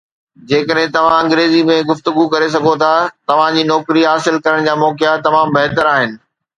[0.51, 2.89] جيڪڏهن توهان انگريزي ۾ گفتگو ڪري سگهو ٿا،
[3.31, 6.23] توهان جي نوڪري حاصل ڪرڻ جا موقعا تمام بهتر آهن